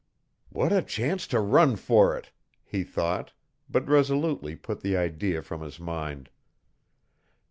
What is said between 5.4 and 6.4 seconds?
from his mind.